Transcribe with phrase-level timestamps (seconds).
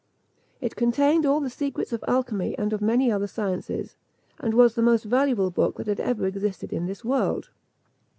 [0.61, 3.97] It contained all the secrets of alchymy and of many other sciences,
[4.39, 7.51] and was the most valuable book that had ever existed in this world.